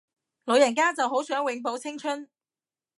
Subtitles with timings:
[0.45, 2.27] 老人家就好想永葆青春